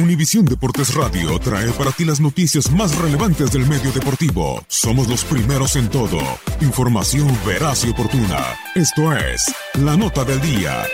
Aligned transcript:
Univisión 0.00 0.46
Deportes 0.46 0.94
Radio 0.94 1.38
trae 1.38 1.70
para 1.72 1.92
ti 1.92 2.06
las 2.06 2.20
noticias 2.20 2.70
más 2.70 2.96
relevantes 2.96 3.52
del 3.52 3.66
medio 3.66 3.92
deportivo. 3.92 4.64
Somos 4.66 5.08
los 5.08 5.24
primeros 5.24 5.76
en 5.76 5.90
todo. 5.90 6.18
Información 6.62 7.28
veraz 7.46 7.84
y 7.84 7.90
oportuna. 7.90 8.38
Esto 8.74 9.12
es 9.12 9.54
La 9.74 9.98
Nota 9.98 10.24
del 10.24 10.40
Día. 10.40 10.84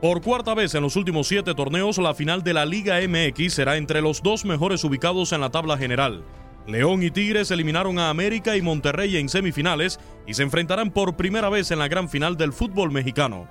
Por 0.00 0.22
cuarta 0.22 0.54
vez 0.54 0.74
en 0.74 0.82
los 0.82 0.96
últimos 0.96 1.28
siete 1.28 1.54
torneos, 1.54 1.98
la 1.98 2.14
final 2.14 2.42
de 2.42 2.54
la 2.54 2.64
Liga 2.64 2.98
MX 3.06 3.52
será 3.52 3.76
entre 3.76 4.00
los 4.00 4.22
dos 4.22 4.46
mejores 4.46 4.82
ubicados 4.84 5.32
en 5.32 5.42
la 5.42 5.50
tabla 5.50 5.76
general. 5.76 6.24
León 6.66 7.02
y 7.02 7.10
Tigres 7.10 7.50
eliminaron 7.50 7.98
a 7.98 8.08
América 8.08 8.56
y 8.56 8.62
Monterrey 8.62 9.18
en 9.18 9.28
semifinales 9.28 10.00
y 10.26 10.32
se 10.32 10.44
enfrentarán 10.44 10.92
por 10.92 11.14
primera 11.16 11.50
vez 11.50 11.70
en 11.72 11.78
la 11.78 11.88
gran 11.88 12.08
final 12.08 12.38
del 12.38 12.54
fútbol 12.54 12.90
mexicano. 12.90 13.48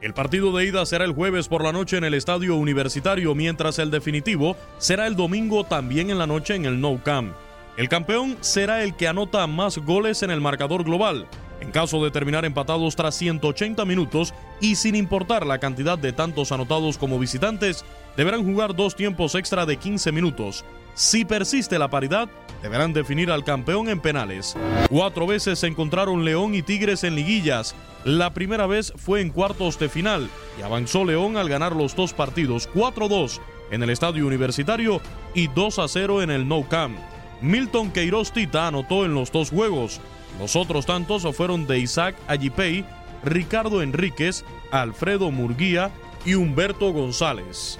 El 0.00 0.14
partido 0.14 0.56
de 0.56 0.64
ida 0.64 0.86
será 0.86 1.04
el 1.04 1.12
jueves 1.12 1.46
por 1.48 1.62
la 1.62 1.72
noche 1.72 1.98
en 1.98 2.04
el 2.04 2.14
Estadio 2.14 2.56
Universitario, 2.56 3.34
mientras 3.34 3.78
el 3.78 3.90
definitivo 3.90 4.56
será 4.78 5.06
el 5.06 5.14
domingo 5.14 5.64
también 5.64 6.08
en 6.08 6.16
la 6.16 6.26
noche 6.26 6.54
en 6.54 6.64
el 6.64 6.80
Nou 6.80 7.02
Camp. 7.02 7.34
El 7.76 7.90
campeón 7.90 8.38
será 8.40 8.82
el 8.82 8.96
que 8.96 9.08
anota 9.08 9.46
más 9.46 9.76
goles 9.76 10.22
en 10.22 10.30
el 10.30 10.40
marcador 10.40 10.84
global. 10.84 11.26
En 11.60 11.70
caso 11.70 12.02
de 12.02 12.10
terminar 12.10 12.46
empatados 12.46 12.96
tras 12.96 13.14
180 13.16 13.84
minutos 13.84 14.32
y 14.58 14.76
sin 14.76 14.96
importar 14.96 15.44
la 15.44 15.58
cantidad 15.58 15.98
de 15.98 16.14
tantos 16.14 16.50
anotados 16.50 16.96
como 16.96 17.18
visitantes, 17.18 17.84
deberán 18.16 18.42
jugar 18.42 18.74
dos 18.74 18.96
tiempos 18.96 19.34
extra 19.34 19.66
de 19.66 19.76
15 19.76 20.12
minutos. 20.12 20.64
Si 20.94 21.26
persiste 21.26 21.78
la 21.78 21.88
paridad, 21.88 22.30
deberán 22.62 22.94
definir 22.94 23.30
al 23.30 23.44
campeón 23.44 23.90
en 23.90 24.00
penales. 24.00 24.56
Cuatro 24.88 25.26
veces 25.26 25.58
se 25.58 25.66
encontraron 25.66 26.24
León 26.24 26.54
y 26.54 26.62
Tigres 26.62 27.04
en 27.04 27.14
liguillas. 27.14 27.74
La 28.04 28.32
primera 28.32 28.66
vez 28.66 28.94
fue 28.96 29.20
en 29.20 29.28
cuartos 29.28 29.78
de 29.78 29.90
final 29.90 30.30
y 30.58 30.62
avanzó 30.62 31.04
León 31.04 31.36
al 31.36 31.50
ganar 31.50 31.76
los 31.76 31.94
dos 31.94 32.14
partidos 32.14 32.68
4-2 32.72 33.40
en 33.70 33.82
el 33.82 33.90
Estadio 33.90 34.26
Universitario 34.26 35.02
y 35.34 35.48
2-0 35.48 36.22
en 36.22 36.30
el 36.30 36.48
No 36.48 36.66
Camp. 36.68 36.98
Milton 37.42 37.90
Queiroz 37.90 38.32
Tita 38.32 38.66
anotó 38.66 39.04
en 39.04 39.14
los 39.14 39.30
dos 39.30 39.50
juegos. 39.50 40.00
Los 40.38 40.56
otros 40.56 40.86
tantos 40.86 41.26
fueron 41.36 41.66
de 41.66 41.78
Isaac 41.78 42.14
Ayipey, 42.26 42.86
Ricardo 43.22 43.82
Enríquez, 43.82 44.44
Alfredo 44.70 45.30
Murguía 45.30 45.90
y 46.24 46.34
Humberto 46.34 46.92
González. 46.92 47.78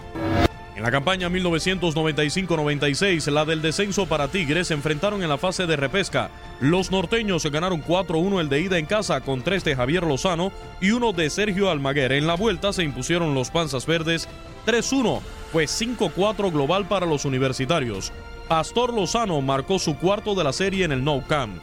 En 0.76 0.82
la 0.82 0.90
campaña 0.90 1.28
1995-96, 1.28 3.30
la 3.30 3.44
del 3.44 3.60
descenso 3.60 4.06
para 4.06 4.28
Tigres, 4.28 4.68
se 4.68 4.74
enfrentaron 4.74 5.22
en 5.22 5.28
la 5.28 5.36
fase 5.36 5.66
de 5.66 5.76
repesca. 5.76 6.30
Los 6.60 6.90
norteños 6.90 7.44
ganaron 7.46 7.84
4-1 7.84 8.40
el 8.40 8.48
de 8.48 8.60
ida 8.60 8.78
en 8.78 8.86
casa 8.86 9.20
con 9.20 9.42
tres 9.42 9.64
de 9.64 9.76
Javier 9.76 10.04
Lozano 10.04 10.52
y 10.80 10.92
uno 10.92 11.12
de 11.12 11.28
Sergio 11.28 11.70
Almaguer. 11.70 12.12
En 12.12 12.26
la 12.26 12.34
vuelta 12.34 12.72
se 12.72 12.84
impusieron 12.84 13.34
los 13.34 13.50
Panzas 13.50 13.84
Verdes 13.86 14.28
3-1, 14.66 15.20
fue 15.52 15.64
5-4 15.64 16.52
global 16.52 16.86
para 16.86 17.06
los 17.06 17.24
universitarios. 17.24 18.12
Pastor 18.48 18.94
Lozano 18.94 19.40
marcó 19.40 19.78
su 19.78 19.96
cuarto 19.96 20.34
de 20.34 20.44
la 20.44 20.52
serie 20.52 20.84
en 20.84 20.92
el 20.92 21.04
No 21.04 21.22
Camp. 21.26 21.60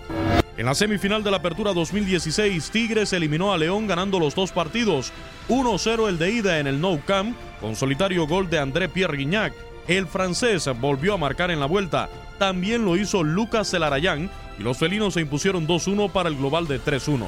En 0.58 0.66
la 0.66 0.74
semifinal 0.74 1.24
de 1.24 1.30
la 1.30 1.38
Apertura 1.38 1.72
2016, 1.72 2.72
Tigres 2.72 3.14
eliminó 3.14 3.54
a 3.54 3.60
León 3.60 3.86
ganando 3.86 4.20
los 4.20 4.34
dos 4.34 4.52
partidos. 4.52 5.14
1-0 5.50 6.10
el 6.10 6.18
de 6.18 6.32
ida 6.32 6.58
en 6.58 6.66
el 6.66 6.82
No 6.82 7.00
Camp, 7.06 7.38
con 7.62 7.76
solitario 7.76 8.26
gol 8.26 8.50
de 8.50 8.58
André 8.58 8.90
Pierre 8.90 9.18
Guignac. 9.18 9.54
El 9.88 10.08
francés 10.08 10.68
volvió 10.80 11.14
a 11.14 11.18
marcar 11.18 11.52
en 11.52 11.60
la 11.60 11.68
vuelta. 11.68 12.10
También 12.40 12.86
lo 12.86 12.98
hizo 12.98 13.24
Lucas 13.24 13.70
Celarayán 13.70 14.32
y 14.58 14.64
los 14.64 14.80
felinos 14.80 15.14
se 15.14 15.22
impusieron 15.22 15.68
2-1 15.68 16.12
para 16.12 16.28
el 16.28 16.36
global 16.36 16.68
de 16.68 16.82
3-1. 16.82 17.24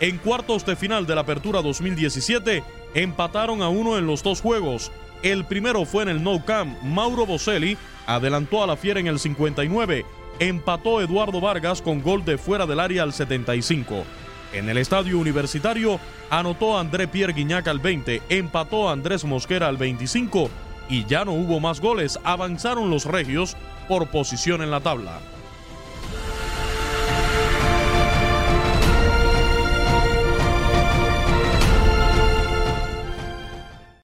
En 0.00 0.18
cuartos 0.18 0.66
de 0.66 0.74
final 0.74 1.06
de 1.06 1.14
la 1.14 1.20
Apertura 1.20 1.62
2017, 1.62 2.64
empataron 2.94 3.62
a 3.62 3.68
uno 3.68 3.96
en 3.98 4.06
los 4.08 4.24
dos 4.24 4.40
juegos. 4.40 4.90
El 5.22 5.44
primero 5.44 5.84
fue 5.84 6.02
en 6.02 6.08
el 6.08 6.24
No 6.24 6.44
Camp. 6.44 6.76
Mauro 6.82 7.24
Boselli 7.24 7.78
adelantó 8.06 8.64
a 8.64 8.66
la 8.66 8.76
Fiera 8.76 8.98
en 8.98 9.06
el 9.06 9.20
59 9.20 10.04
empató 10.38 11.00
Eduardo 11.00 11.40
Vargas 11.40 11.82
con 11.82 12.02
gol 12.02 12.24
de 12.24 12.38
fuera 12.38 12.66
del 12.66 12.80
área 12.80 13.02
al 13.02 13.12
75. 13.12 14.04
En 14.52 14.68
el 14.68 14.78
estadio 14.78 15.18
universitario 15.18 16.00
anotó 16.30 16.78
André 16.78 17.06
Pierre 17.06 17.34
Guignac 17.34 17.68
al 17.68 17.80
20, 17.80 18.22
empató 18.28 18.88
Andrés 18.88 19.24
Mosquera 19.24 19.68
al 19.68 19.76
25 19.76 20.48
y 20.88 21.04
ya 21.04 21.24
no 21.24 21.32
hubo 21.32 21.60
más 21.60 21.80
goles. 21.80 22.18
Avanzaron 22.24 22.90
los 22.90 23.04
regios 23.04 23.56
por 23.88 24.08
posición 24.08 24.62
en 24.62 24.70
la 24.70 24.80
tabla. 24.80 25.20